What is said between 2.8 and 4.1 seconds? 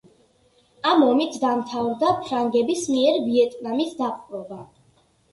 მიერ ვიეტნამის